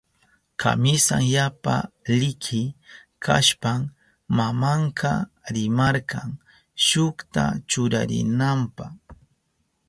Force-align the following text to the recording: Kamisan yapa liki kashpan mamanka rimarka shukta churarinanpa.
Kamisan 0.61 1.23
yapa 1.35 1.75
liki 2.19 2.61
kashpan 3.23 3.79
mamanka 4.37 5.11
rimarka 5.53 6.19
shukta 6.85 7.43
churarinanpa. 7.69 8.85